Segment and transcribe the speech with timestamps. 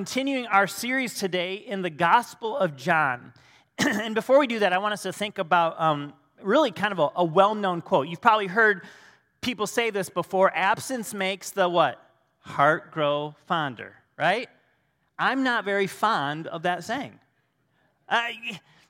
[0.00, 3.34] continuing our series today in the Gospel of John.
[3.78, 6.98] and before we do that, I want us to think about um, really kind of
[6.98, 8.08] a, a well known quote.
[8.08, 8.80] You've probably heard
[9.42, 12.02] people say this before absence makes the what?
[12.38, 14.48] Heart grow fonder, right?
[15.18, 17.20] I'm not very fond of that saying.
[18.08, 18.28] Uh,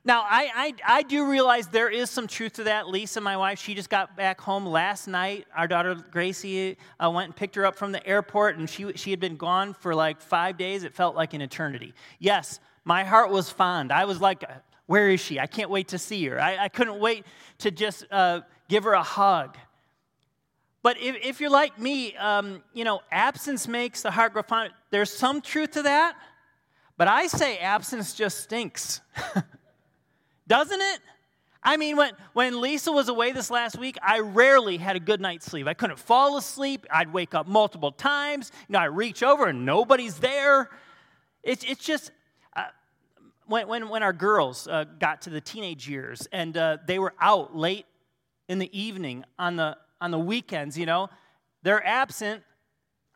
[0.03, 2.89] now, I, I, I, do realize there is some truth to that.
[2.89, 5.47] Lisa, my wife, she just got back home last night.
[5.55, 9.11] Our daughter Gracie uh, went and picked her up from the airport, and she, she
[9.11, 10.85] had been gone for like five days.
[10.85, 11.93] It felt like an eternity.
[12.19, 13.93] Yes, my heart was fond.
[13.93, 14.43] I was like,
[14.87, 15.39] where is she?
[15.39, 16.41] I can't wait to see her.
[16.41, 17.27] I, I couldn't wait
[17.59, 19.59] to just uh, give her a hug.
[20.83, 24.73] But if, if you're like me, um, you know, absence makes the heart grow fond.
[24.91, 26.17] There's some truth to that,
[26.97, 29.03] but I say absence just stinks.
[30.51, 31.01] Doesn't it?
[31.63, 35.21] I mean, when, when Lisa was away this last week, I rarely had a good
[35.21, 35.69] night's sleep.
[35.69, 36.87] I couldn't fall asleep.
[36.91, 38.51] I'd wake up multiple times.
[38.69, 40.69] You know, I reach over and nobody's there.
[41.45, 42.11] It's, it's just,
[42.57, 42.65] uh,
[43.47, 47.15] when, when, when our girls uh, got to the teenage years and uh, they were
[47.21, 47.87] out late
[48.49, 51.11] in the evening on the, on the weekends, you know,
[51.63, 52.43] they're absent.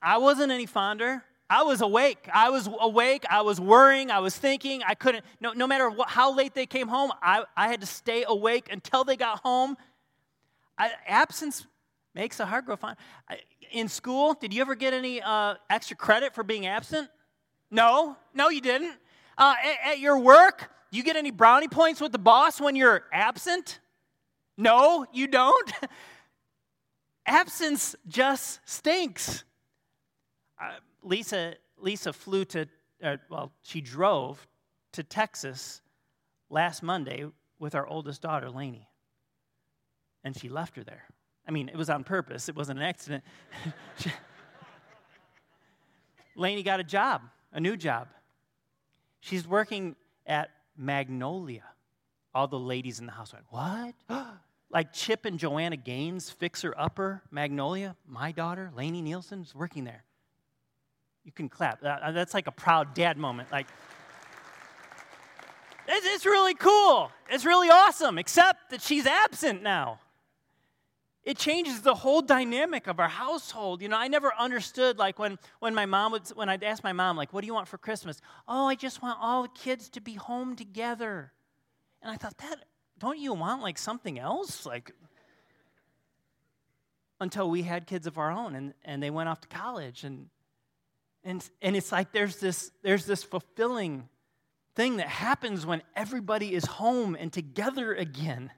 [0.01, 1.25] I wasn't any fonder.
[1.51, 2.29] I was awake.
[2.33, 3.25] I was awake.
[3.29, 4.11] I was worrying.
[4.11, 4.83] I was thinking.
[4.87, 7.87] I couldn't, no, no matter what, how late they came home, I, I had to
[7.87, 9.77] stay awake until they got home.
[10.79, 11.67] I, absence
[12.15, 12.97] makes the heart grow fond.
[13.73, 17.09] In school, did you ever get any uh, extra credit for being absent?
[17.71, 18.95] No, no, you didn't.
[19.37, 23.05] Uh, at, at your work, you get any brownie points with the boss when you're
[23.13, 23.81] absent?
[24.57, 25.73] No, you don't.
[27.27, 29.45] Absence just stinks.
[30.61, 32.67] Uh, Lisa, Lisa flew to,
[33.03, 34.47] uh, well, she drove
[34.93, 35.83] to Texas
[36.51, 37.27] last Monday
[37.59, 38.89] with our oldest daughter, Lainey.
[40.25, 41.05] And she left her there.
[41.47, 43.23] I mean, it was on purpose, it wasn't an accident.
[46.37, 48.09] Lainey got a job, a new job.
[49.21, 49.95] She's working
[50.27, 51.65] at Magnolia.
[52.35, 53.95] All the ladies in the house went, What?
[54.71, 60.03] like Chip and Joanna Gaines, fixer upper, Magnolia, my daughter, Lainey Nielsen, is working there.
[61.25, 61.83] You can clap.
[61.83, 63.51] Uh, that's like a proud dad moment.
[63.51, 63.67] Like,
[65.87, 67.11] it's really cool.
[67.31, 70.01] It's really awesome, except that she's absent now.
[71.25, 73.81] It changes the whole dynamic of our household.
[73.81, 76.93] You know, I never understood like when, when my mom would, when I'd ask my
[76.93, 78.21] mom, like, what do you want for Christmas?
[78.47, 81.33] Oh, I just want all the kids to be home together.
[82.03, 82.65] And I thought, that,
[82.99, 84.67] don't you want like something else?
[84.67, 84.93] Like,
[87.21, 90.29] until we had kids of our own and, and they went off to college and
[91.25, 94.09] and, and it's like there's this, there's this fulfilling
[94.75, 98.51] thing that happens when everybody is home and together again.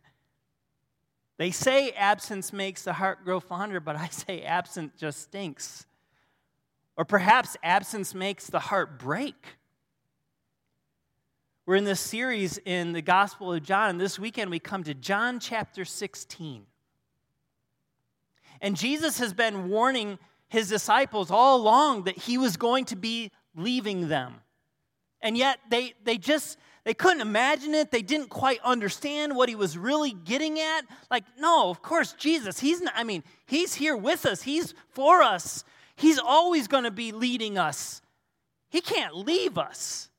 [1.39, 5.87] They say absence makes the heart grow fonder, but I say absence just stinks.
[6.97, 9.35] Or perhaps absence makes the heart break.
[11.67, 14.95] We're in this series in the Gospel of John, and this weekend we come to
[14.95, 16.65] John chapter 16.
[18.63, 23.31] And Jesus has been warning his disciples all along that he was going to be
[23.55, 24.37] leaving them.
[25.21, 27.91] And yet they, they just they couldn't imagine it.
[27.91, 30.83] They didn't quite understand what he was really getting at.
[31.11, 35.21] Like, no, of course, Jesus, he's not, I mean, he's here with us, he's for
[35.21, 35.65] us.
[35.97, 38.03] He's always going to be leading us.
[38.69, 40.11] He can't leave us.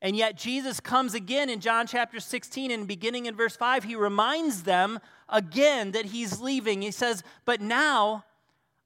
[0.00, 3.96] And yet, Jesus comes again in John chapter 16 and beginning in verse 5, he
[3.96, 6.82] reminds them again that he's leaving.
[6.82, 8.24] He says, But now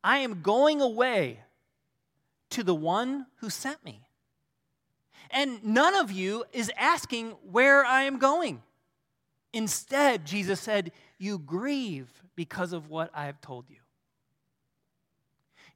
[0.04, 1.40] I am going away
[2.50, 4.06] to the one who sent me.
[5.30, 8.62] And none of you is asking where I am going.
[9.52, 13.76] Instead, Jesus said, You grieve because of what I have told you.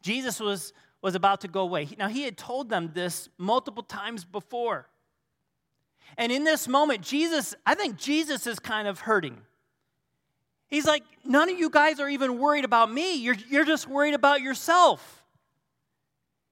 [0.03, 0.73] Jesus was,
[1.03, 1.89] was about to go away.
[1.99, 4.89] Now, he had told them this multiple times before.
[6.17, 9.39] And in this moment, Jesus, I think Jesus is kind of hurting.
[10.69, 13.17] He's like, none of you guys are even worried about me.
[13.17, 15.23] You're, you're just worried about yourself.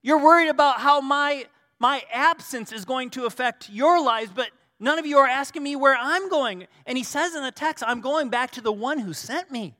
[0.01, 1.45] You're worried about how my,
[1.79, 4.49] my absence is going to affect your lives, but
[4.79, 6.67] none of you are asking me where I'm going.
[6.85, 9.75] And he says in the text, I'm going back to the one who sent me.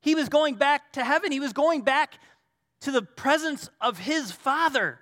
[0.00, 2.18] He was going back to heaven, he was going back
[2.80, 4.99] to the presence of his Father.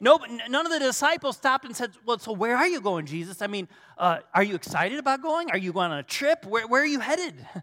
[0.00, 0.18] No,
[0.48, 3.40] none of the disciples stopped and said, Well, so where are you going, Jesus?
[3.40, 5.50] I mean, uh, are you excited about going?
[5.50, 6.44] Are you going on a trip?
[6.46, 7.34] Where, where are you headed?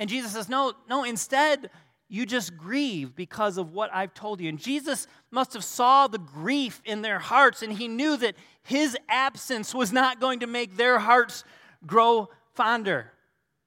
[0.00, 1.70] And Jesus says, No, no, instead,
[2.08, 4.48] you just grieve because of what I've told you.
[4.48, 8.96] And Jesus must have saw the grief in their hearts, and he knew that his
[9.08, 11.44] absence was not going to make their hearts
[11.86, 13.12] grow fonder.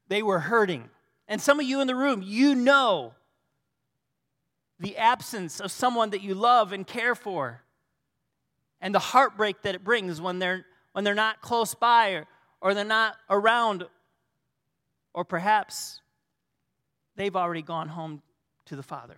[0.09, 0.89] They were hurting.
[1.27, 3.13] And some of you in the room, you know
[4.79, 7.63] the absence of someone that you love and care for,
[8.79, 12.25] and the heartbreak that it brings when they're, when they're not close by or,
[12.61, 13.85] or they're not around,
[15.13, 16.01] or perhaps
[17.15, 18.21] they've already gone home
[18.65, 19.17] to the Father.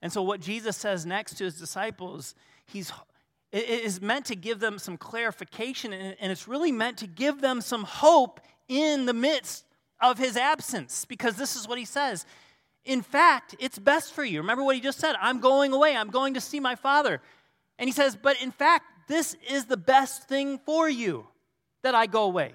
[0.00, 2.34] And so, what Jesus says next to his disciples,
[2.66, 2.92] he's,
[3.52, 7.84] is meant to give them some clarification, and it's really meant to give them some
[7.84, 9.64] hope in the midst
[10.00, 12.26] of his absence, because this is what he says.
[12.84, 14.40] In fact, it's best for you.
[14.40, 17.20] Remember what he just said I'm going away, I'm going to see my Father.
[17.78, 21.26] And he says, But in fact, this is the best thing for you
[21.82, 22.54] that I go away.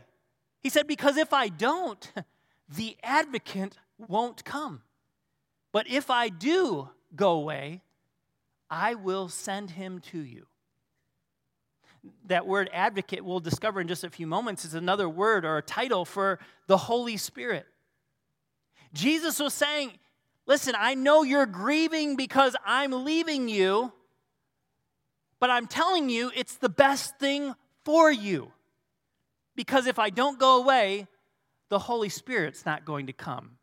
[0.62, 2.12] He said, Because if I don't,
[2.69, 4.81] the advocate won't come.
[5.71, 7.81] But if I do go away,
[8.69, 10.45] I will send him to you.
[12.25, 15.62] That word advocate, we'll discover in just a few moments, is another word or a
[15.62, 17.65] title for the Holy Spirit.
[18.94, 19.91] Jesus was saying,
[20.47, 23.91] Listen, I know you're grieving because I'm leaving you,
[25.39, 27.53] but I'm telling you it's the best thing
[27.83, 28.53] for you.
[29.55, 31.07] Because if I don't go away,
[31.69, 33.57] the Holy Spirit's not going to come.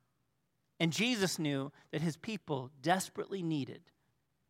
[0.78, 3.80] And Jesus knew that his people desperately needed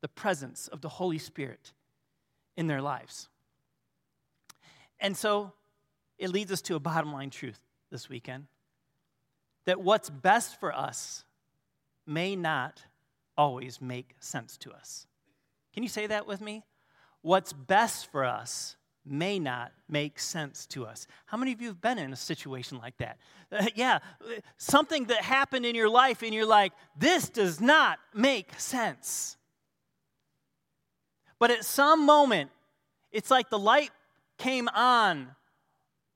[0.00, 1.72] the presence of the Holy Spirit
[2.56, 3.28] in their lives.
[4.98, 5.52] And so
[6.18, 7.60] it leads us to a bottom line truth
[7.90, 8.46] this weekend
[9.66, 11.24] that what's best for us
[12.06, 12.82] may not
[13.36, 15.06] always make sense to us.
[15.72, 16.62] Can you say that with me?
[17.22, 21.06] What's best for us may not make sense to us.
[21.26, 23.18] How many of you have been in a situation like that?
[23.52, 23.98] Uh, yeah,
[24.56, 29.36] something that happened in your life, and you're like, this does not make sense.
[31.38, 32.50] But at some moment,
[33.12, 33.90] it's like the light
[34.38, 35.28] came on,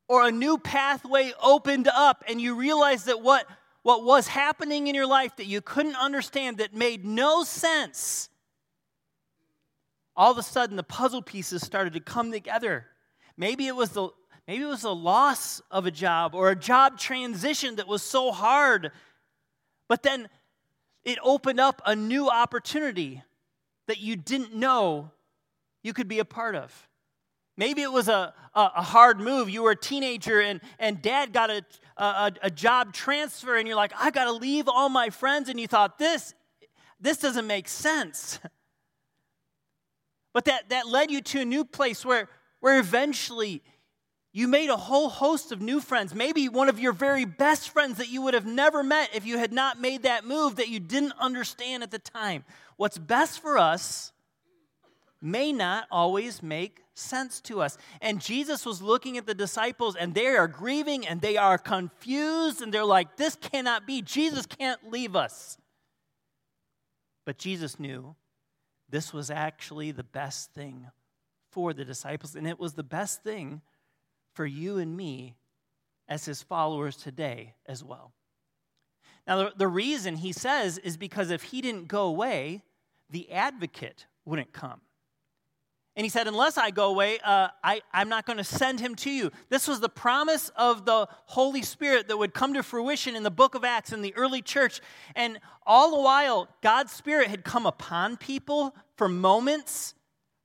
[0.08, 3.46] or a new pathway opened up, and you realize that what,
[3.88, 8.29] what was happening in your life that you couldn't understand, that made no sense,
[10.14, 12.85] all of a sudden the puzzle pieces started to come together.
[13.38, 14.11] Maybe it was the
[14.46, 18.31] maybe it was the loss of a job or a job transition that was so
[18.31, 18.93] hard.
[19.88, 20.29] But then
[21.02, 23.23] it opened up a new opportunity
[23.87, 25.12] that you didn't know
[25.82, 26.88] you could be a part of.
[27.59, 29.51] Maybe it was a, a, a, hard move.
[29.51, 31.65] You were a teenager and, and dad got a,
[31.97, 35.49] a, a job transfer, and you're like, I got to leave all my friends.
[35.49, 36.35] And you thought, this,
[37.01, 38.39] this doesn't make sense.
[40.35, 42.29] But that, that led you to a new place where,
[42.61, 43.61] where eventually
[44.33, 46.15] you made a whole host of new friends.
[46.15, 49.39] Maybe one of your very best friends that you would have never met if you
[49.39, 52.45] had not made that move that you didn't understand at the time.
[52.77, 54.13] What's best for us
[55.21, 57.79] may not always make sense to us.
[58.00, 62.61] And Jesus was looking at the disciples and they are grieving and they are confused
[62.61, 64.03] and they're like, this cannot be.
[64.03, 65.59] Jesus can't leave us.
[67.25, 68.17] But Jesus knew
[68.89, 70.87] this was actually the best thing
[71.50, 73.61] for the disciples, and it was the best thing
[74.35, 75.35] for you and me
[76.09, 78.12] as his followers today as well.
[79.27, 82.62] Now, the, reason he says is because if he didn't go away,
[83.11, 84.81] the advocate wouldn't come.
[85.99, 88.95] And he said, Unless I go away, uh, I, I'm not going to send him
[88.95, 89.33] to you.
[89.49, 93.33] This was the promise of the Holy Spirit that would come to fruition in the
[93.33, 94.81] book of Acts in the early church.
[95.17, 99.95] And all the while, God's Spirit had come upon people for moments,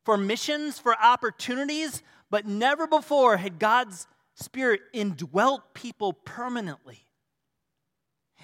[0.04, 7.06] for missions, for opportunities, but never before had God's Spirit indwelt people permanently.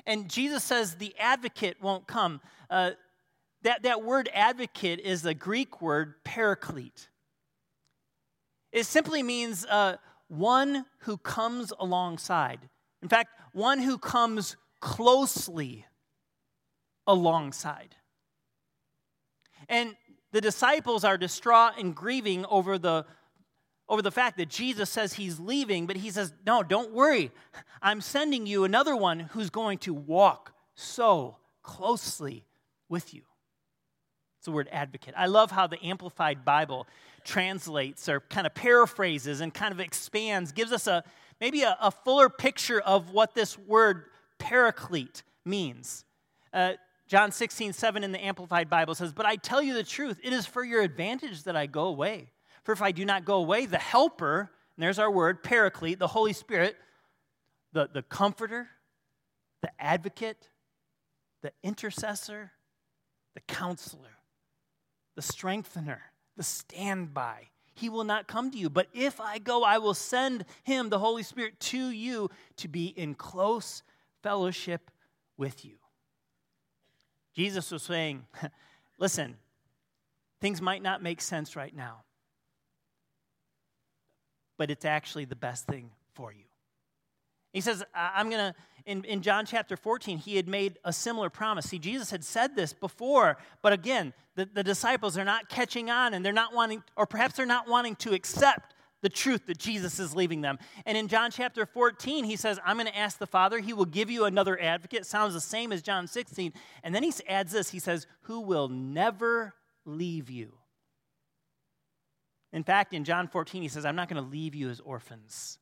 [0.06, 2.40] And Jesus says the advocate won't come.
[2.70, 2.92] Uh,
[3.64, 7.10] that, that word advocate is a Greek word, paraclete.
[8.72, 9.98] It simply means uh,
[10.28, 12.70] one who comes alongside.
[13.02, 15.86] In fact, one who comes closely
[17.08, 17.96] alongside.
[19.68, 19.96] And
[20.32, 23.06] the disciples are distraught and grieving over the,
[23.90, 27.32] over the fact that Jesus says he's leaving, but he says, No, don't worry.
[27.82, 32.46] I'm sending you another one who's going to walk so closely
[32.88, 33.24] with you.
[34.50, 35.14] The word advocate.
[35.16, 36.88] I love how the Amplified Bible
[37.24, 41.04] translates or kind of paraphrases and kind of expands, gives us a
[41.40, 44.06] maybe a, a fuller picture of what this word
[44.40, 46.04] paraclete means.
[46.52, 46.74] Uh,
[47.08, 50.34] John 16, 7 in the Amplified Bible says, But I tell you the truth, it
[50.34, 52.32] is for your advantage that I go away.
[52.64, 56.08] For if I do not go away, the helper, and there's our word, paraclete, the
[56.08, 56.76] Holy Spirit,
[57.72, 58.68] the, the comforter,
[59.62, 60.50] the advocate,
[61.44, 62.52] the intercessor,
[63.36, 64.19] the counselor
[65.20, 66.02] the strengthener,
[66.38, 67.50] the standby.
[67.74, 68.70] He will not come to you.
[68.70, 72.86] But if I go, I will send him, the Holy Spirit, to you to be
[72.86, 73.84] in close
[74.24, 74.90] fellowship
[75.36, 75.74] with you.
[77.36, 78.28] Jesus was saying,
[78.98, 79.36] listen,
[80.40, 82.04] things might not make sense right now,
[84.56, 86.46] but it's actually the best thing for you.
[87.54, 91.30] He says, I'm going to, in, in John chapter 14, he had made a similar
[91.30, 91.66] promise.
[91.66, 96.14] See, Jesus had said this before, but again, the, the disciples are not catching on
[96.14, 100.00] and they're not wanting, or perhaps they're not wanting to accept the truth that Jesus
[100.00, 100.60] is leaving them.
[100.86, 103.86] And in John chapter 14, he says, I'm going to ask the Father, he will
[103.86, 105.06] give you another advocate.
[105.06, 106.54] Sounds the same as John 16.
[106.84, 109.54] And then he adds this he says, Who will never
[109.86, 110.54] leave you.
[112.52, 115.60] In fact, in John 14, he says, I'm not going to leave you as orphans.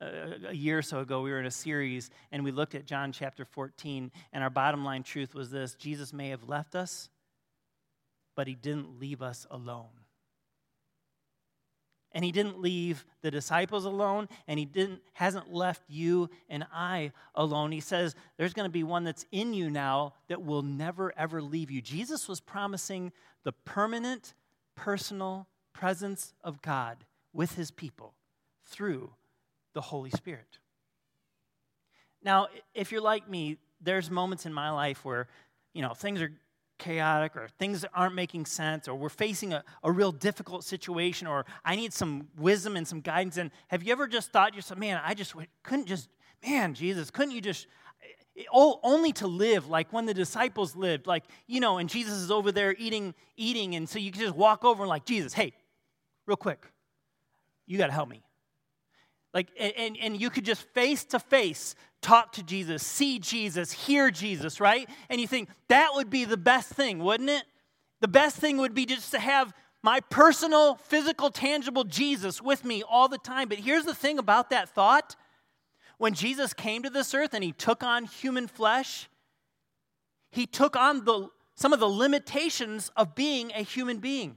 [0.00, 3.12] A year or so ago, we were in a series and we looked at John
[3.12, 7.08] chapter 14, and our bottom line truth was this Jesus may have left us,
[8.34, 9.88] but he didn't leave us alone.
[12.12, 17.12] And he didn't leave the disciples alone, and he didn't, hasn't left you and I
[17.34, 17.72] alone.
[17.72, 21.40] He says there's going to be one that's in you now that will never, ever
[21.42, 21.80] leave you.
[21.80, 23.12] Jesus was promising
[23.44, 24.34] the permanent,
[24.74, 28.14] personal presence of God with his people
[28.64, 29.12] through
[29.76, 30.58] the Holy Spirit.
[32.22, 35.28] Now, if you're like me, there's moments in my life where,
[35.74, 36.32] you know, things are
[36.78, 41.44] chaotic or things aren't making sense or we're facing a, a real difficult situation or
[41.62, 43.36] I need some wisdom and some guidance.
[43.36, 46.08] And have you ever just thought yourself, man, I just couldn't just,
[46.42, 47.66] man, Jesus, couldn't you just,
[48.50, 52.30] oh, only to live like when the disciples lived, like, you know, and Jesus is
[52.30, 55.52] over there eating, eating, and so you can just walk over and like, Jesus, hey,
[56.24, 56.64] real quick,
[57.66, 58.22] you got to help me.
[59.34, 64.10] Like, and, and you could just face to face talk to Jesus, see Jesus, hear
[64.10, 64.88] Jesus, right?
[65.10, 67.44] And you think that would be the best thing, wouldn't it?
[68.00, 69.52] The best thing would be just to have
[69.82, 73.48] my personal, physical, tangible Jesus with me all the time.
[73.48, 75.16] But here's the thing about that thought
[75.98, 79.08] when Jesus came to this earth and he took on human flesh,
[80.30, 84.36] he took on the, some of the limitations of being a human being.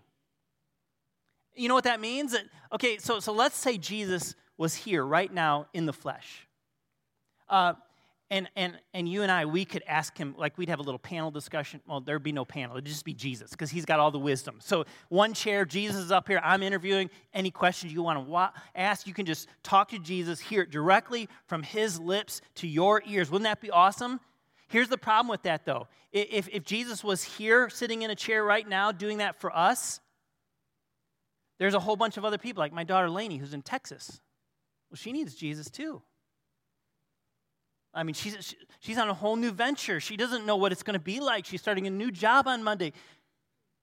[1.55, 2.35] You know what that means?
[2.71, 6.45] Okay, so, so let's say Jesus was here right now in the flesh.
[7.47, 7.73] Uh,
[8.29, 10.99] and, and, and you and I, we could ask him, like we'd have a little
[10.99, 11.79] panel discussion.
[11.87, 14.57] Well, there'd be no panel, it'd just be Jesus, because he's got all the wisdom.
[14.59, 17.09] So, one chair, Jesus is up here, I'm interviewing.
[17.33, 20.69] Any questions you want to wa- ask, you can just talk to Jesus, hear it
[20.69, 23.31] directly from his lips to your ears.
[23.31, 24.19] Wouldn't that be awesome?
[24.67, 25.87] Here's the problem with that, though.
[26.11, 30.01] If, if Jesus was here, sitting in a chair right now, doing that for us,
[31.57, 34.19] there's a whole bunch of other people, like my daughter Lainey, who's in Texas.
[34.89, 36.01] Well, she needs Jesus too.
[37.93, 39.99] I mean, she's, she's on a whole new venture.
[39.99, 41.45] She doesn't know what it's going to be like.
[41.45, 42.93] She's starting a new job on Monday.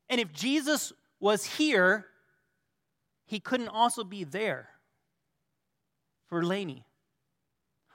[0.08, 2.06] And if Jesus was here,
[3.24, 4.68] he couldn't also be there
[6.28, 6.84] for Lainey.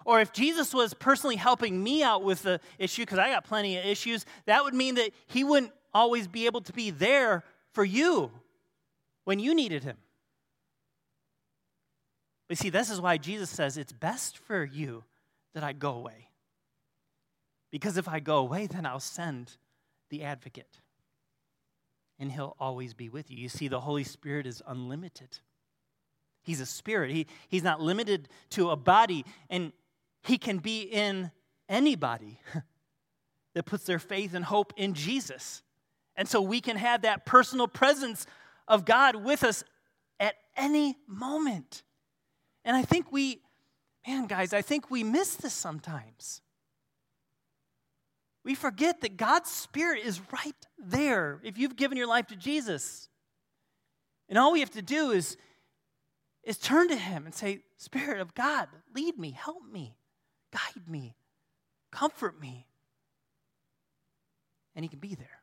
[0.03, 3.77] Or if Jesus was personally helping me out with the issue, because I got plenty
[3.77, 7.86] of issues, that would mean that he wouldn't always be able to be there for
[7.86, 8.32] you
[9.24, 9.98] when you needed him.
[12.51, 15.05] But see, this is why Jesus says it's best for you
[15.53, 16.27] that I go away.
[17.72, 19.55] Because if I go away, then I'll send
[20.10, 20.81] the advocate.
[22.20, 23.38] And he'll always be with you.
[23.38, 25.39] You see, the Holy Spirit is unlimited.
[26.43, 29.72] He's a spirit, he, he's not limited to a body, and
[30.22, 31.31] he can be in
[31.70, 32.41] anybody
[33.55, 35.63] that puts their faith and hope in Jesus.
[36.17, 38.25] And so we can have that personal presence
[38.67, 39.63] of God with us
[40.20, 41.84] at any moment.
[42.63, 43.41] And I think we
[44.08, 46.41] Man, guys, I think we miss this sometimes.
[48.44, 53.08] We forget that God's Spirit is right there if you've given your life to Jesus.
[54.27, 55.38] And all we have to do is,
[56.44, 59.96] is turn to Him and say, Spirit of God, lead me, help me,
[60.51, 61.15] guide me,
[61.91, 62.65] comfort me.
[64.75, 65.41] And He can be there.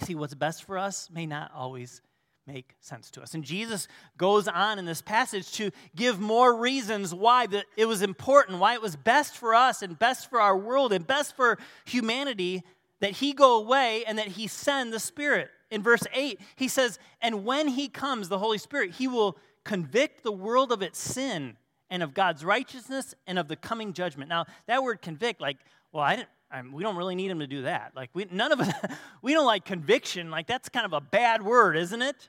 [0.00, 2.02] You see, what's best for us may not always
[2.46, 3.34] make sense to us.
[3.34, 8.58] And Jesus goes on in this passage to give more reasons why it was important,
[8.58, 12.62] why it was best for us and best for our world and best for humanity
[13.00, 15.48] that he go away and that he send the Spirit.
[15.70, 20.22] In verse 8, he says, And when he comes, the Holy Spirit, he will convict
[20.22, 21.56] the world of its sin
[21.90, 24.28] and of God's righteousness and of the coming judgment.
[24.28, 25.58] Now, that word convict, like,
[25.92, 26.28] well, I didn't.
[26.48, 27.92] I'm, we don't really need him to do that.
[27.96, 28.72] Like we, none of us,
[29.22, 30.30] we don't like conviction.
[30.30, 32.28] Like that's kind of a bad word, isn't it?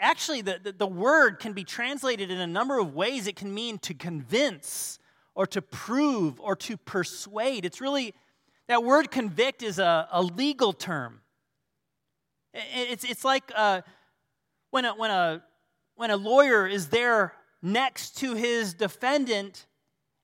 [0.00, 3.26] Actually, the, the, the, word can be translated in a number of ways.
[3.26, 4.98] It can mean to convince
[5.34, 7.66] or to prove or to persuade.
[7.66, 8.14] It's really,
[8.66, 11.20] that word convict is a, a legal term.
[12.54, 13.82] It's, it's like uh,
[14.70, 15.42] when, a, when, a,
[15.96, 19.66] when a lawyer is there next to his defendant,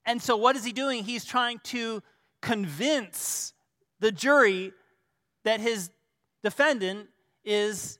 [0.06, 1.04] and so what is he doing?
[1.04, 2.02] He's trying to
[2.40, 3.52] convince
[4.00, 4.72] the jury
[5.44, 5.90] that his
[6.42, 7.08] defendant
[7.44, 7.98] is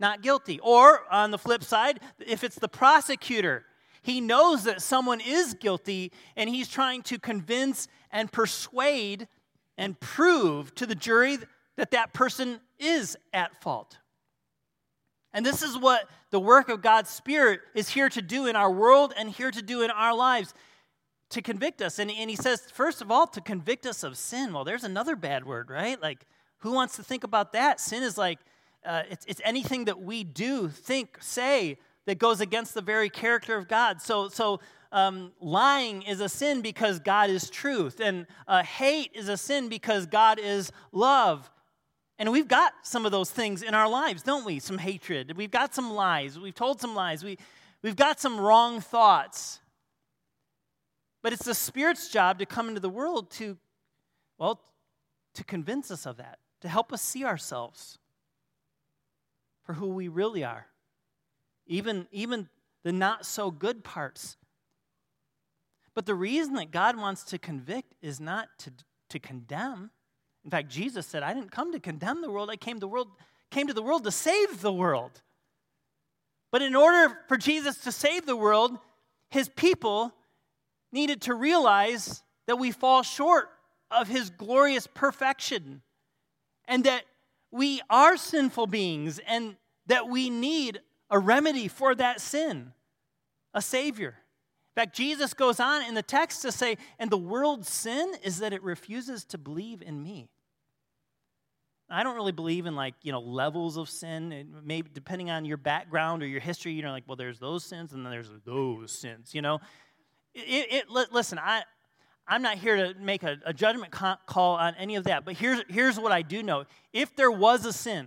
[0.00, 0.58] not guilty.
[0.62, 3.64] Or on the flip side, if it's the prosecutor,
[4.02, 9.28] he knows that someone is guilty and he's trying to convince and persuade
[9.76, 11.38] and prove to the jury
[11.76, 13.98] that that person is at fault.
[15.32, 18.70] And this is what the work of God's Spirit is here to do in our
[18.70, 20.54] world and here to do in our lives
[21.30, 21.98] to convict us.
[21.98, 24.52] And, and he says, first of all, to convict us of sin.
[24.52, 26.00] Well, there's another bad word, right?
[26.00, 26.26] Like,
[26.58, 27.80] who wants to think about that?
[27.80, 28.38] Sin is like,
[28.84, 33.56] uh, it's, it's anything that we do, think, say that goes against the very character
[33.56, 34.00] of God.
[34.00, 34.60] So, so
[34.90, 39.68] um, lying is a sin because God is truth, and uh, hate is a sin
[39.68, 41.50] because God is love.
[42.18, 44.58] And we've got some of those things in our lives, don't we?
[44.58, 45.36] Some hatred.
[45.36, 46.38] We've got some lies.
[46.38, 47.24] We've told some lies.
[47.24, 47.38] We,
[47.82, 49.60] we've got some wrong thoughts.
[51.22, 53.56] But it's the Spirit's job to come into the world to,
[54.38, 54.60] well,
[55.34, 57.99] to convince us of that, to help us see ourselves
[59.70, 60.66] for who we really are.
[61.68, 62.48] Even, even
[62.82, 64.36] the not so good parts.
[65.94, 68.72] But the reason that God wants to convict is not to,
[69.10, 69.92] to condemn.
[70.44, 73.10] In fact, Jesus said, I didn't come to condemn the world, I came, the world,
[73.52, 75.22] came to the world to save the world.
[76.50, 78.76] But in order for Jesus to save the world,
[79.28, 80.12] his people
[80.90, 83.50] needed to realize that we fall short
[83.88, 85.82] of his glorious perfection
[86.66, 87.04] and that
[87.52, 89.54] we are sinful beings and
[89.90, 90.80] that we need
[91.10, 92.72] a remedy for that sin,
[93.52, 94.14] a Savior.
[94.76, 98.38] In fact, Jesus goes on in the text to say, and the world's sin is
[98.38, 100.30] that it refuses to believe in me.
[101.92, 104.54] I don't really believe in like, you know, levels of sin.
[104.62, 107.92] maybe depending on your background or your history, you know, like, well, there's those sins
[107.92, 109.58] and then there's those sins, you know.
[110.36, 111.64] It, it, listen, I,
[112.28, 115.64] I'm not here to make a, a judgment call on any of that, but here's,
[115.68, 116.62] here's what I do know.
[116.92, 118.06] If there was a sin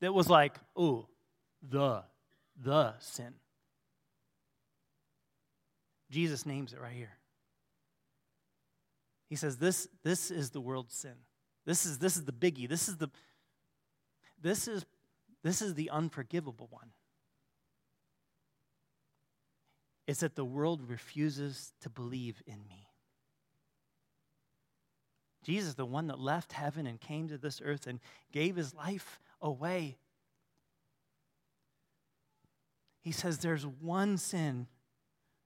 [0.00, 1.06] that was like, ooh,
[1.62, 2.02] the,
[2.62, 3.34] the sin,
[6.10, 7.16] Jesus names it right here.
[9.28, 11.14] He says, This, this is the world's sin.
[11.64, 12.68] This is, this is the biggie.
[12.68, 13.08] This is the,
[14.42, 14.84] this is,
[15.44, 16.90] this is the unforgivable one.
[20.06, 22.88] It's that the world refuses to believe in me.
[25.44, 28.00] Jesus, the one that left heaven and came to this earth and
[28.32, 29.98] gave his life away.
[33.00, 34.66] He says, There's one sin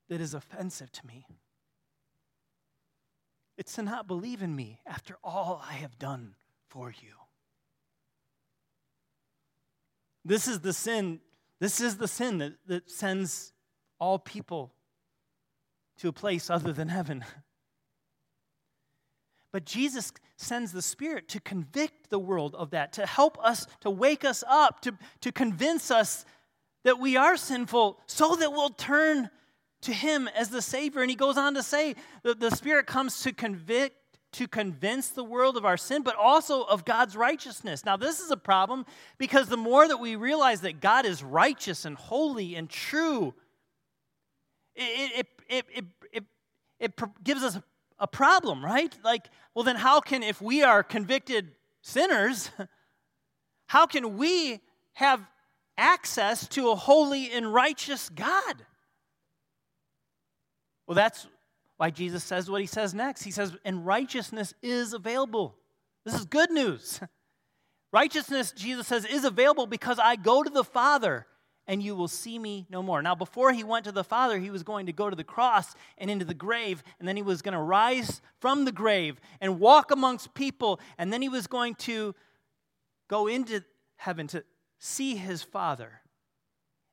[0.09, 1.27] that is offensive to me.
[3.57, 6.35] It's to not believe in me after all I have done
[6.69, 7.15] for you.
[10.25, 11.21] This is the sin,
[11.61, 13.53] this is the sin that, that sends
[14.01, 14.75] all people
[15.99, 17.25] to a place other than heaven.
[19.53, 23.89] But Jesus sends the Spirit to convict the world of that, to help us, to
[23.89, 26.25] wake us up, to, to convince us
[26.85, 29.31] that we are sinful so that we'll turn
[29.83, 31.01] to him as the Savior.
[31.01, 33.97] And he goes on to say that the Spirit comes to convict,
[34.33, 37.85] to convince the world of our sin, but also of God's righteousness.
[37.85, 38.87] Now, this is a problem
[39.19, 43.35] because the more that we realize that God is righteous and holy and true,
[44.75, 46.25] it, it, it, it,
[46.81, 47.59] it gives us
[47.99, 48.97] a problem, right?
[49.05, 52.51] Like, well, then how can, if we are convicted sinners,
[53.67, 54.61] how can we
[54.95, 55.21] have
[55.77, 58.65] access to a holy and righteous God?
[60.87, 61.27] Well, that's
[61.77, 63.23] why Jesus says what he says next.
[63.23, 65.57] He says, and righteousness is available.
[66.05, 67.01] This is good news.
[67.93, 71.27] Righteousness, Jesus says, is available because I go to the Father
[71.67, 73.01] and you will see me no more.
[73.03, 75.75] Now, before he went to the Father, he was going to go to the cross
[75.97, 79.61] and into the grave, and then he was going to rise from the grave and
[79.61, 82.15] walk amongst people, and then he was going to
[83.09, 83.63] go into
[83.97, 84.45] heaven to
[84.85, 86.03] see his Father.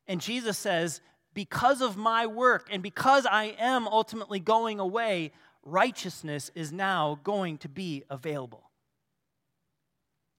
[0.08, 1.01] And Jesus says,
[1.34, 7.58] because of my work and because I am ultimately going away, righteousness is now going
[7.60, 8.63] to be available.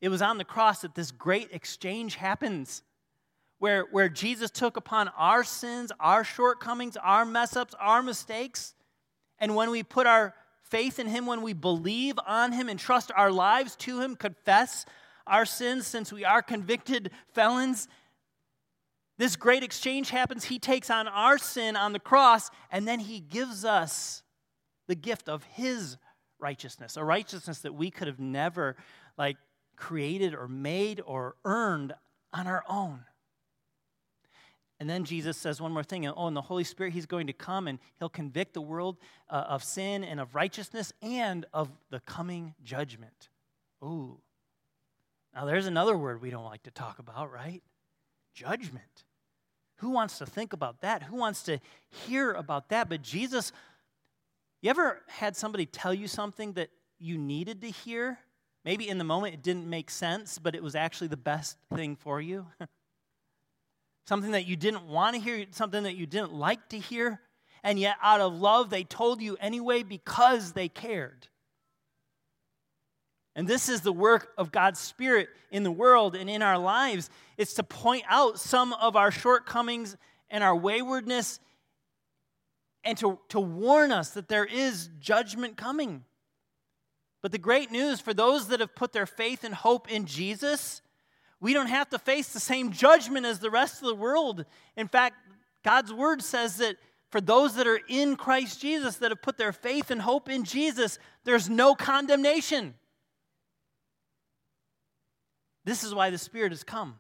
[0.01, 2.83] It was on the cross that this great exchange happens,
[3.59, 8.75] where, where Jesus took upon our sins, our shortcomings, our mess ups, our mistakes.
[9.39, 13.13] And when we put our faith in Him, when we believe on Him and trust
[13.15, 14.87] our lives to Him, confess
[15.27, 17.89] our sins since we are convicted felons,
[19.19, 20.45] this great exchange happens.
[20.45, 24.23] He takes on our sin on the cross, and then he gives us
[24.89, 25.97] the gift of his
[26.39, 28.77] righteousness, a righteousness that we could have never
[29.17, 29.37] like
[29.77, 31.95] created or made or earned
[32.33, 33.05] on our own.
[34.81, 36.05] And then Jesus says one more thing.
[36.09, 38.97] Oh, and the Holy Spirit, He's going to come and He'll convict the world
[39.31, 43.29] uh, of sin and of righteousness and of the coming judgment.
[43.85, 44.19] Ooh.
[45.35, 47.63] Now, there's another word we don't like to talk about, right?
[48.35, 49.05] Judgment.
[49.77, 51.03] Who wants to think about that?
[51.05, 52.89] Who wants to hear about that?
[52.89, 53.53] But Jesus,
[54.61, 58.19] you ever had somebody tell you something that you needed to hear?
[58.65, 61.97] Maybe in the moment it didn't make sense, but it was actually the best thing
[61.97, 62.47] for you.
[64.07, 67.21] something that you didn't want to hear, something that you didn't like to hear,
[67.65, 71.29] and yet out of love they told you anyway because they cared.
[73.35, 77.09] And this is the work of God's Spirit in the world and in our lives.
[77.39, 79.97] It's to point out some of our shortcomings
[80.31, 81.41] and our waywardness
[82.85, 86.05] and to, to warn us that there is judgment coming.
[87.23, 90.83] But the great news for those that have put their faith and hope in Jesus,
[91.41, 94.45] we don't have to face the same judgment as the rest of the world.
[94.77, 95.15] In fact,
[95.63, 96.77] God's word says that
[97.11, 100.45] for those that are in Christ Jesus, that have put their faith and hope in
[100.45, 102.75] Jesus, there's no condemnation.
[105.65, 106.99] This is why the Spirit has come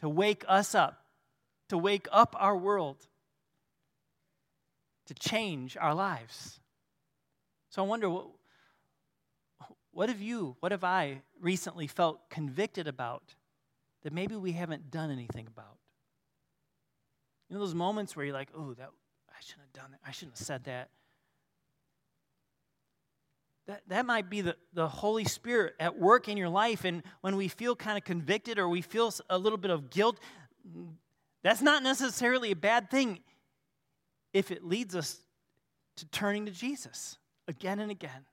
[0.00, 1.04] to wake us up,
[1.68, 3.06] to wake up our world,
[5.06, 6.60] to change our lives.
[7.70, 8.26] So I wonder what,
[9.92, 13.34] what have you, what have I recently felt convicted about
[14.02, 15.78] that maybe we haven't done anything about?
[17.48, 18.90] You know those moments where you're like, oh, that
[19.30, 20.00] I shouldn't have done that.
[20.06, 20.88] I shouldn't have said that.
[23.68, 26.84] That, that might be the, the Holy Spirit at work in your life.
[26.84, 30.18] And when we feel kind of convicted or we feel a little bit of guilt,
[31.42, 33.20] that's not necessarily a bad thing
[34.32, 35.18] if it leads us
[35.96, 38.26] to turning to Jesus again and again.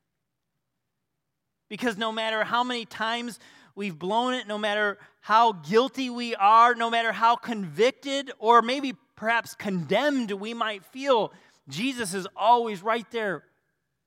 [1.70, 3.40] Because no matter how many times
[3.76, 8.96] we've blown it, no matter how guilty we are, no matter how convicted or maybe
[9.16, 11.32] perhaps condemned we might feel,
[11.68, 13.44] Jesus is always right there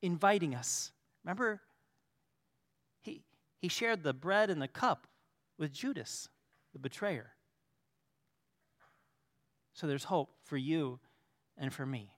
[0.00, 0.90] inviting us.
[1.24, 1.60] Remember,
[3.00, 3.22] he,
[3.60, 5.06] he shared the bread and the cup
[5.58, 6.28] with Judas,
[6.72, 7.32] the betrayer.
[9.74, 10.98] So there's hope for you
[11.56, 12.10] and for me.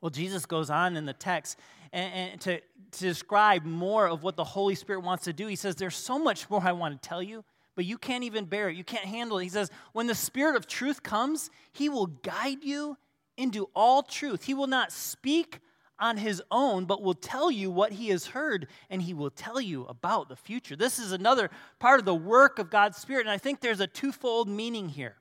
[0.00, 1.58] Well, Jesus goes on in the text
[1.92, 5.46] and, and to, to describe more of what the Holy Spirit wants to do.
[5.46, 8.44] He says, There's so much more I want to tell you, but you can't even
[8.44, 8.76] bear it.
[8.76, 9.44] You can't handle it.
[9.44, 12.96] He says, When the Spirit of truth comes, He will guide you
[13.36, 14.44] into all truth.
[14.44, 15.60] He will not speak
[16.00, 19.60] on his own, but will tell you what he has heard, and he will tell
[19.60, 20.76] you about the future.
[20.76, 23.86] This is another part of the work of God's Spirit, and I think there's a
[23.86, 25.16] twofold meaning here.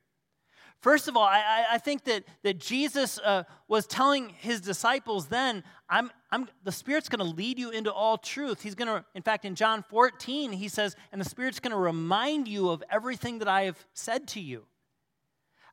[0.79, 5.63] First of all, I, I think that, that Jesus uh, was telling his disciples then,
[5.89, 8.61] I'm, I'm, the Spirit's going to lead you into all truth.
[8.61, 11.77] He's going to, in fact, in John 14, he says, and the Spirit's going to
[11.77, 14.65] remind you of everything that I have said to you.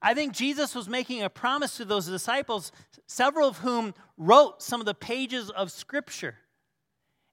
[0.05, 2.73] I think Jesus was making a promise to those disciples,
[3.07, 6.37] several of whom wrote some of the pages of Scripture.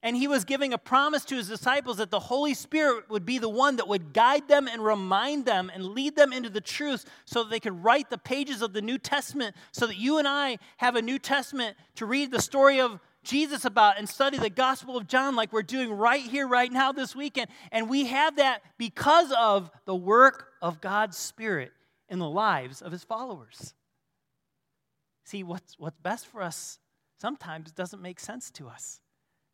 [0.02, 3.40] And he was giving a promise to his disciples that the Holy Spirit would be
[3.40, 7.04] the one that would guide them and remind them and lead them into the truth
[7.26, 10.28] so that they could write the pages of the New Testament so that you and
[10.28, 14.50] I have a New Testament to read the story of Jesus about and study the
[14.50, 17.50] Gospel of John like we're doing right here, right now, this weekend.
[17.70, 21.74] And we have that because of the work of God's Spirit
[22.12, 23.74] in the lives of his followers.
[25.24, 26.78] See, what's, what's best for us
[27.18, 29.00] sometimes doesn't make sense to us.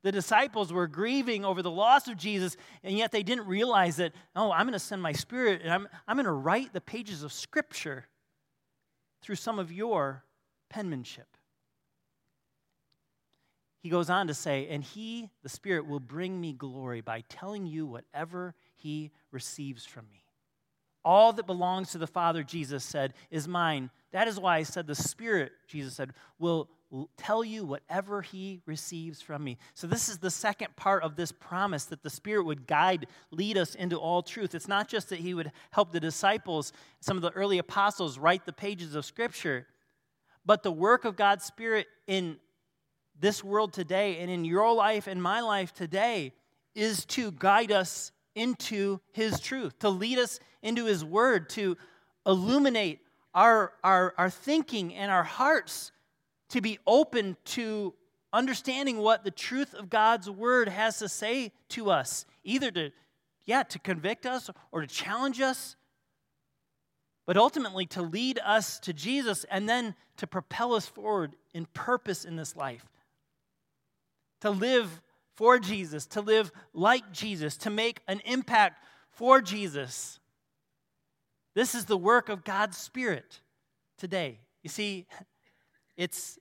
[0.04, 4.14] The disciples were grieving over the loss of Jesus, and yet they didn't realize that,
[4.36, 7.24] oh, I'm going to send my spirit and I'm, I'm going to write the pages
[7.24, 8.06] of Scripture
[9.22, 10.24] through some of your
[10.70, 11.28] penmanship.
[13.84, 17.68] He goes on to say, and he, the Spirit, will bring me glory by telling
[17.68, 20.27] you whatever he receives from me.
[21.08, 23.92] All that belongs to the Father, Jesus said, is mine.
[24.12, 26.70] That is why I said the Spirit, Jesus said, will
[27.16, 29.58] tell you whatever he receives from me.
[29.74, 33.58] So, this is the second part of this promise that the Spirit would guide, lead
[33.58, 34.54] us into all truth.
[34.54, 38.46] It's not just that he would help the disciples, some of the early apostles, write
[38.46, 39.66] the pages of Scripture,
[40.46, 42.36] but the work of God's Spirit in
[43.18, 46.34] this world today and in your life and my life today
[46.76, 51.76] is to guide us into his truth, to lead us into his word, to
[52.26, 53.00] illuminate
[53.34, 55.92] our, our, our thinking and our hearts
[56.50, 57.94] to be open to
[58.32, 62.92] understanding what the truth of God's word has to say to us, either to,
[63.46, 65.76] yeah, to convict us or to challenge us,
[67.26, 72.26] but ultimately to lead us to Jesus and then to propel us forward in purpose
[72.26, 72.86] in this life.
[74.42, 75.02] To live
[75.38, 80.20] for Jesus, to live like Jesus, to make an impact for Jesus.
[81.54, 83.40] This is the work of God's Spirit
[84.00, 84.40] today.
[84.64, 85.06] You see,
[85.96, 86.40] it's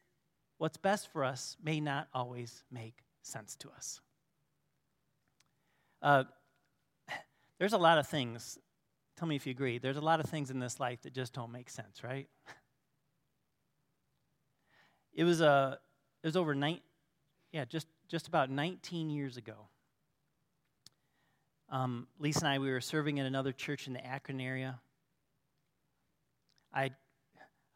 [0.56, 4.00] what's best for us may not always make sense to us.
[6.00, 6.24] Uh,
[7.58, 8.58] there's a lot of things,
[9.18, 11.34] tell me if you agree, there's a lot of things in this life that just
[11.34, 12.28] don't make sense, right?
[15.12, 15.76] It was, uh,
[16.22, 16.54] it was over
[17.52, 19.68] yeah, just, just about 19 years ago.
[21.68, 24.78] Um, Lisa and I, we were serving in another church in the Akron area.
[26.72, 26.90] I,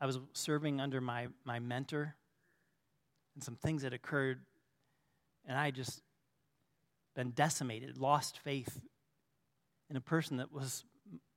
[0.00, 2.14] I was serving under my, my mentor,
[3.34, 4.40] and some things had occurred,
[5.46, 6.02] and I just
[7.16, 8.80] been decimated, lost faith
[9.88, 10.84] in a person that was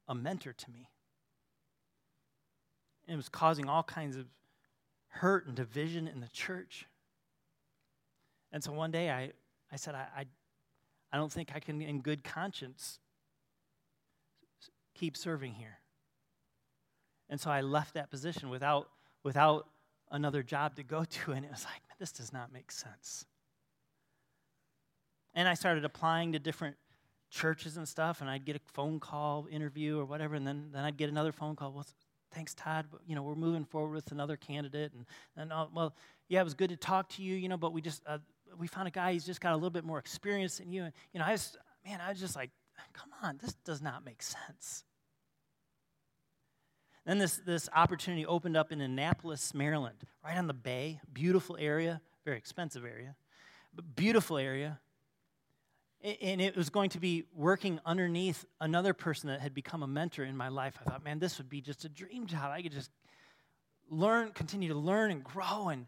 [0.07, 0.89] a mentor to me.
[3.07, 4.27] And it was causing all kinds of
[5.07, 6.85] hurt and division in the church.
[8.53, 9.31] And so one day I,
[9.71, 10.25] I said, I, I,
[11.11, 12.99] I don't think I can, in good conscience,
[14.93, 15.79] keep serving here.
[17.29, 18.89] And so I left that position without,
[19.23, 19.67] without
[20.11, 21.31] another job to go to.
[21.31, 23.25] And it was like, man, this does not make sense.
[25.33, 26.75] And I started applying to different
[27.31, 30.83] churches and stuff, and I'd get a phone call, interview, or whatever, and then, then
[30.83, 31.71] I'd get another phone call.
[31.71, 31.87] Well,
[32.31, 32.85] thanks, Todd.
[32.91, 35.95] But, you know, we're moving forward with another candidate, and, and uh, well,
[36.29, 38.19] yeah, it was good to talk to you, you know, but we just uh,
[38.59, 40.93] we found a guy who's just got a little bit more experience than you, and
[41.13, 42.51] you know, I was man, I was just like,
[42.93, 44.83] come on, this does not make sense.
[47.05, 51.01] Then this, this opportunity opened up in Annapolis, Maryland, right on the bay.
[51.11, 53.15] Beautiful area, very expensive area,
[53.75, 54.79] but beautiful area.
[56.21, 60.23] And it was going to be working underneath another person that had become a mentor
[60.23, 60.77] in my life.
[60.85, 62.51] I thought, man, this would be just a dream job.
[62.51, 62.91] I could just
[63.89, 65.69] learn, continue to learn and grow.
[65.69, 65.87] And,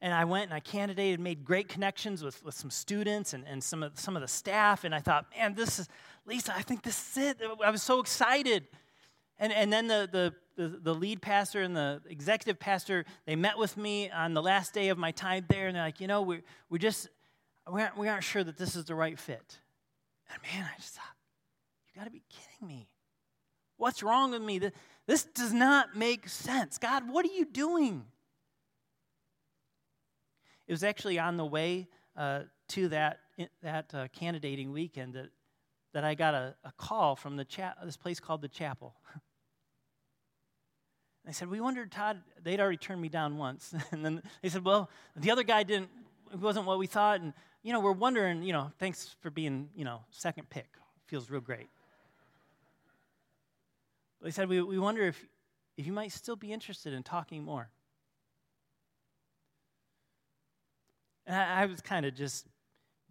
[0.00, 3.44] and I went and I candidated, and made great connections with, with some students and,
[3.46, 4.84] and some, of, some of the staff.
[4.84, 5.88] And I thought, man, this is,
[6.26, 7.38] Lisa, I think this is it.
[7.64, 8.66] I was so excited.
[9.38, 13.58] And, and then the, the, the, the, lead pastor and the executive pastor, they met
[13.58, 16.22] with me on the last day of my time there, and they're like, you know,
[16.22, 17.08] we, we just,
[17.70, 19.58] we aren't, we aren't sure that this is the right fit.
[20.30, 21.04] And man, I just thought,
[21.88, 22.88] you got to be kidding me.
[23.76, 24.60] What's wrong with me?
[25.06, 26.78] This does not make sense.
[26.78, 28.04] God, what are you doing?
[30.66, 33.20] It was actually on the way uh, to that,
[33.62, 35.28] that uh, candidating weekend that,
[35.92, 38.94] that I got a, a call from the cha- this place called the Chapel.
[41.26, 43.74] They said, We wondered, Todd, they'd already turned me down once.
[43.90, 45.90] and then they said, Well, the other guy didn't,
[46.32, 47.20] it wasn't what we thought.
[47.20, 47.32] And,
[47.64, 50.68] you know, we're wondering, you know, thanks for being, you know, second pick.
[51.06, 51.68] Feels real great.
[54.22, 55.26] They said, We, we wonder if,
[55.76, 57.70] if you might still be interested in talking more.
[61.26, 62.46] And I, I was kind of just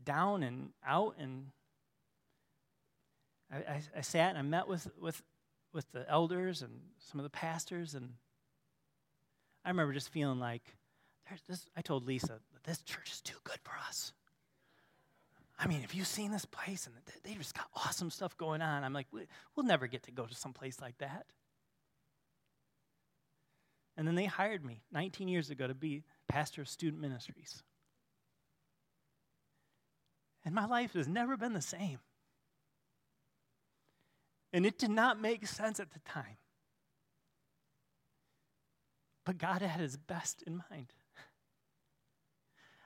[0.04, 1.47] down and out, and
[3.51, 5.21] I, I, I sat and I met with, with
[5.75, 8.13] with the elders and some of the pastors, and
[9.65, 10.63] I remember just feeling like,
[11.47, 14.13] this, I told Lisa, this church is too good for us.
[15.60, 16.88] I mean, have you seen this place?
[16.88, 18.84] And they just got awesome stuff going on.
[18.84, 21.25] I'm like, we'll never get to go to some place like that.
[23.97, 27.63] And then they hired me 19 years ago to be pastor of student ministries.
[30.45, 31.97] And my life has never been the same.
[34.53, 36.38] And it did not make sense at the time.
[39.25, 40.93] But God had his best in mind.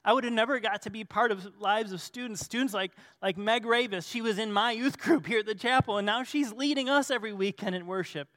[0.05, 2.41] I would have never got to be part of lives of students.
[2.41, 5.97] Students like, like Meg Ravis, she was in my youth group here at the chapel,
[5.97, 8.29] and now she's leading us every weekend in worship.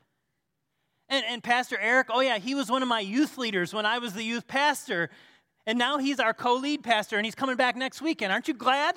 [1.08, 3.98] And, and Pastor Eric, oh yeah, he was one of my youth leaders when I
[3.98, 5.10] was the youth pastor.
[5.64, 8.32] And now he's our co lead pastor, and he's coming back next weekend.
[8.32, 8.96] Aren't you glad?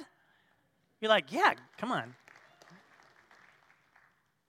[1.07, 2.15] Like, yeah, come on.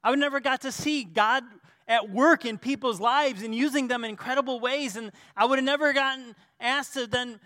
[0.03, 1.43] I would never got to see God
[1.89, 4.97] at work in people's lives and using them in incredible ways.
[4.97, 7.41] And I would have never gotten asked to then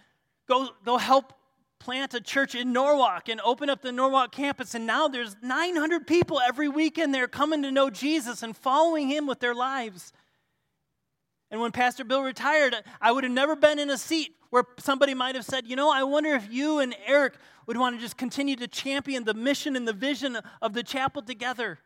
[0.49, 1.33] go, go help
[1.79, 4.75] plant a church in Norwalk and open up the Norwalk campus.
[4.75, 9.27] And now there's 900 people every weekend there coming to know Jesus and following him
[9.27, 10.13] with their lives.
[11.51, 15.15] And when Pastor Bill retired, I would have never been in a seat where somebody
[15.15, 17.35] might have said, You know, I wonder if you and Eric
[17.67, 21.23] would want to just continue to champion the mission and the vision of the chapel
[21.23, 21.79] together.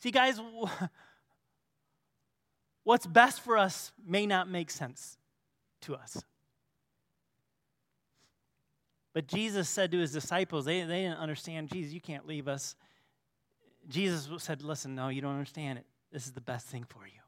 [0.00, 0.40] See, guys,
[2.84, 5.18] what's best for us may not make sense
[5.82, 6.22] to us.
[9.12, 12.76] But Jesus said to his disciples, they, they didn't understand, Jesus, you can't leave us.
[13.88, 15.86] Jesus said, Listen, no, you don't understand it.
[16.12, 17.19] This is the best thing for you.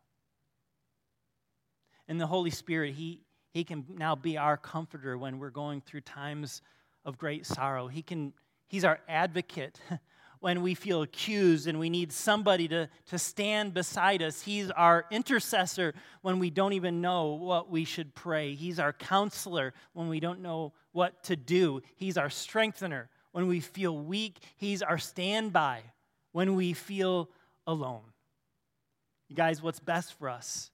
[2.09, 3.21] And the Holy Spirit, He,
[3.53, 6.62] he can now be our comforter when we're going through times
[7.05, 7.88] of great sorrow.
[7.88, 8.33] He can,
[8.67, 9.81] He's our advocate
[10.43, 14.43] when we feel accused and we need somebody to, to stand beside us.
[14.43, 18.57] He's our intercessor when we don't even know what we should pray.
[18.57, 21.81] He's our counselor when we don't know what to do.
[21.95, 24.38] He's our strengthener when we feel weak.
[24.57, 25.83] He's our standby
[26.33, 27.31] when we feel
[27.65, 28.03] alone.
[29.29, 30.72] You guys, what's best for us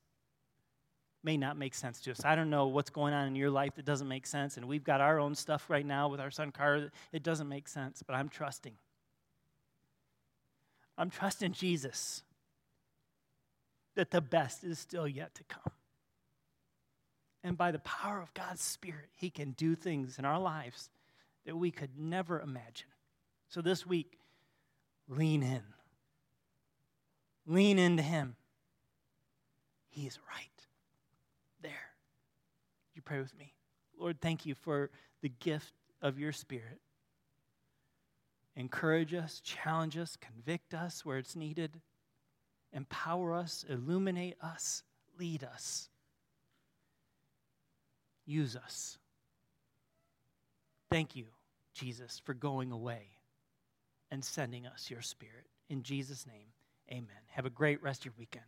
[1.29, 2.25] may not make sense to us.
[2.25, 4.83] I don't know what's going on in your life that doesn't make sense, and we've
[4.83, 6.91] got our own stuff right now with our son Carter.
[7.13, 8.73] It doesn't make sense, but I'm trusting.
[10.97, 12.23] I'm trusting Jesus
[13.95, 15.75] that the best is still yet to come.
[17.45, 20.89] And by the power of God's Spirit, He can do things in our lives
[21.45, 22.89] that we could never imagine.
[23.51, 24.17] So this week,
[25.07, 25.63] lean in.
[27.47, 28.35] Lean into Him.
[29.91, 30.58] He is right
[33.09, 33.55] pray with me.
[33.99, 34.91] Lord, thank you for
[35.23, 36.81] the gift of your Spirit
[38.59, 41.81] encourage us, challenge us, convict us where it's needed,
[42.73, 44.83] empower us, illuminate us,
[45.17, 45.89] lead us,
[48.27, 48.99] use us.
[50.91, 51.27] Thank you,
[51.73, 53.07] Jesus, for going away
[54.11, 55.47] and sending us your Spirit.
[55.71, 56.49] In Jesus' name,
[56.91, 57.23] amen.
[57.29, 58.45] Have a great rest of your weekend.